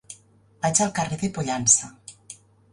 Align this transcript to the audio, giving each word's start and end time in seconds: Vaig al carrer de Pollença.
Vaig 0.63 0.81
al 0.85 0.95
carrer 1.01 1.21
de 1.25 1.31
Pollença. 1.37 1.95